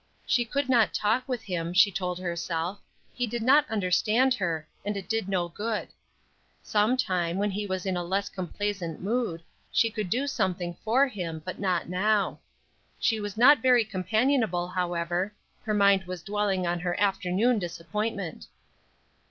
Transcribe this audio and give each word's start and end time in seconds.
She 0.25 0.45
could 0.45 0.67
not 0.67 0.95
talk 0.95 1.29
with 1.29 1.43
him, 1.43 1.73
she 1.73 1.91
told 1.91 2.17
herself; 2.17 2.79
he 3.13 3.27
did 3.27 3.43
not 3.43 3.69
understand 3.69 4.33
her, 4.33 4.67
and 4.83 4.97
it 4.97 5.07
did 5.07 5.29
no 5.29 5.47
good. 5.47 5.89
Some 6.63 6.97
time, 6.97 7.37
when 7.37 7.51
he 7.51 7.67
was 7.67 7.85
in 7.85 7.95
a 7.95 8.03
less 8.03 8.27
complaisant 8.27 8.99
mood, 8.99 9.43
she 9.71 9.91
could 9.91 10.09
do 10.09 10.25
something 10.25 10.75
for 10.83 11.07
him, 11.07 11.39
but 11.45 11.59
not 11.59 11.87
now. 11.87 12.39
She 12.99 13.19
was 13.19 13.37
not 13.37 13.61
very 13.61 13.85
companionable, 13.85 14.67
however; 14.69 15.35
her 15.61 15.73
mind 15.75 16.05
was 16.05 16.23
dwelling 16.23 16.65
on 16.65 16.79
her 16.79 16.99
afternoon 16.99 17.59
disappointment. 17.59 18.47